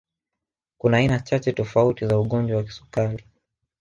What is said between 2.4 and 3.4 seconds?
wa kisukari